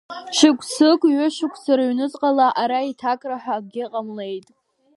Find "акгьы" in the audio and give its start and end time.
3.57-3.85